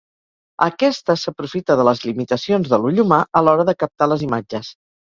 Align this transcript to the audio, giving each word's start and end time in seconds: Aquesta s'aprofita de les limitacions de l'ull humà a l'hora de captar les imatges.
Aquesta 0.67 1.17
s'aprofita 1.25 1.77
de 1.81 1.85
les 1.89 2.03
limitacions 2.09 2.73
de 2.73 2.81
l'ull 2.83 3.05
humà 3.07 3.25
a 3.43 3.47
l'hora 3.47 3.71
de 3.71 3.79
captar 3.85 4.15
les 4.15 4.31
imatges. 4.33 4.79